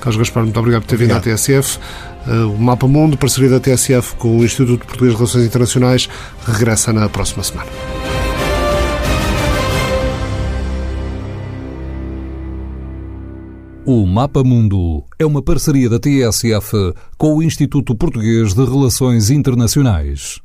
[0.00, 1.78] Carlos Gaspar, muito obrigado por ter vindo à TSF.
[2.26, 6.08] Uh, o Mapa Mundo, parceria da TSF com o Instituto Português de Relações Internacionais,
[6.46, 7.70] regressa na próxima semana.
[13.90, 20.42] O Mapa Mundo é uma parceria da TSF com o Instituto Português de Relações Internacionais.